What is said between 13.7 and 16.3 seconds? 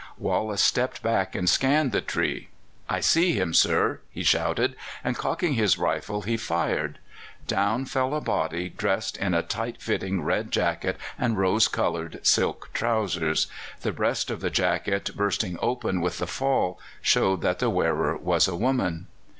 The breast of the jacket bursting open with the